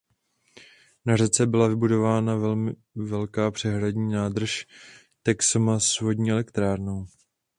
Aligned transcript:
Na 1.05 1.17
řece 1.17 1.45
byla 1.45 1.67
vybudována 1.67 2.35
velká 2.95 3.51
přehradní 3.51 4.11
nádrž 4.13 4.65
Texoma 5.23 5.79
s 5.79 5.99
vodní 5.99 6.31
elektrárnou. 6.31 7.07